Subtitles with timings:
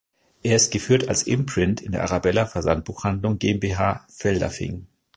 [0.41, 4.87] Er ist geführt als Imprint in der Arabella-Versandbuchhandlung GmbH, Feldafing.